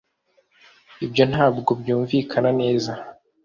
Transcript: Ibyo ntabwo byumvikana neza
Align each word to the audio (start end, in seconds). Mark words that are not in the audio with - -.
Ibyo 1.05 1.23
ntabwo 1.31 1.71
byumvikana 1.81 2.49
neza 2.61 2.91